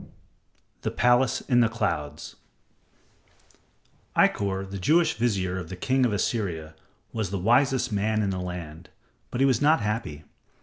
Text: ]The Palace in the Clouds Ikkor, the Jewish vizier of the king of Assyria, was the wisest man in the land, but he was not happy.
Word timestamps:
]The 0.81 0.89
Palace 0.89 1.41
in 1.41 1.59
the 1.59 1.69
Clouds 1.69 2.35
Ikkor, 4.17 4.67
the 4.67 4.79
Jewish 4.79 5.13
vizier 5.13 5.59
of 5.59 5.69
the 5.69 5.75
king 5.75 6.07
of 6.07 6.11
Assyria, 6.11 6.73
was 7.13 7.29
the 7.29 7.37
wisest 7.37 7.91
man 7.91 8.23
in 8.23 8.31
the 8.31 8.39
land, 8.41 8.89
but 9.29 9.41
he 9.41 9.45
was 9.45 9.61
not 9.61 9.81
happy. 9.81 10.23